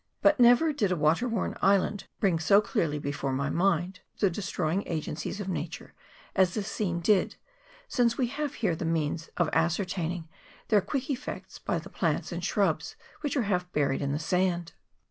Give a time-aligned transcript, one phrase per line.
[0.23, 4.31] But ne ver did a water worn island bring so clearly before my mind the
[4.31, 5.93] destroying agencies of Nature
[6.35, 7.35] as this scene did,
[7.87, 10.27] since we have here the means of ascer taining
[10.69, 14.73] their quick effects by the plants and shrubs which are half buried in the sand.